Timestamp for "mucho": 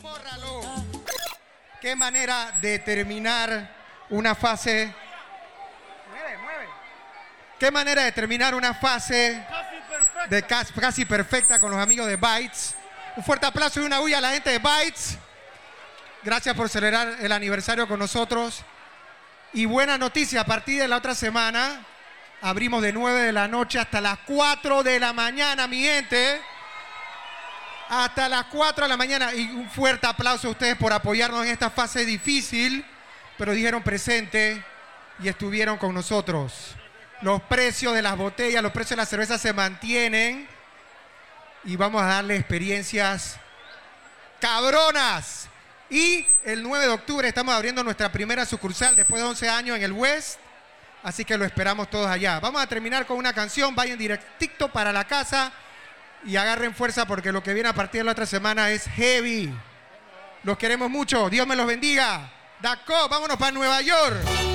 60.90-61.28